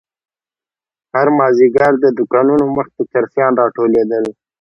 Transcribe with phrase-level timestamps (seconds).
[1.13, 4.25] هر مازيگر د دوکانو مخې ته چرسيان راټولېدل.